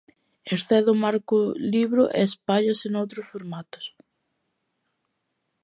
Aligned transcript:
Excede 0.53 0.89
o 0.93 0.99
marco 1.05 1.37
libro 1.73 2.03
e 2.17 2.19
espállase 2.29 2.87
noutros 2.89 3.25
formatos. 3.31 3.85